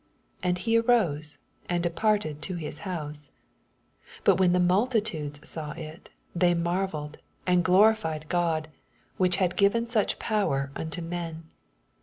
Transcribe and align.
7 0.39 0.49
And 0.49 0.57
he 0.57 0.79
arose, 0.79 1.37
and 1.69 1.83
departed 1.83 2.41
to 2.41 2.55
his 2.55 2.79
house. 2.89 3.29
8 4.21 4.23
But 4.23 4.39
when 4.39 4.51
the 4.51 4.59
multitudes 4.59 5.47
saw 5.47 5.73
ity 5.73 6.09
the^ 6.35 6.59
marveUed, 6.59 7.17
and 7.45 7.63
glorified 7.63 8.25
God, 8.27 8.69
which 9.17 9.35
had 9.35 9.55
given 9.55 9.85
such 9.85 10.17
power 10.17 10.71
onto 10.75 11.03
men. 11.03 11.43